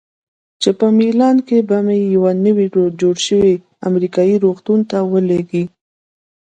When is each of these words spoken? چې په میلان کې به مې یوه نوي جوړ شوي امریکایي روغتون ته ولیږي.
چې 0.61 0.69
په 0.79 0.87
میلان 0.97 1.37
کې 1.47 1.57
به 1.69 1.77
مې 1.85 1.97
یوه 2.15 2.31
نوي 2.45 2.65
جوړ 3.01 3.15
شوي 3.27 3.53
امریکایي 3.87 4.35
روغتون 4.43 4.79
ته 4.89 4.97
ولیږي. 5.11 5.63